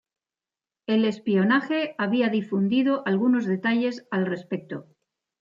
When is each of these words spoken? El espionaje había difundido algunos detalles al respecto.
El 0.87 1.05
espionaje 1.05 1.93
había 1.99 2.29
difundido 2.29 3.03
algunos 3.05 3.45
detalles 3.45 4.07
al 4.09 4.25
respecto. 4.25 4.87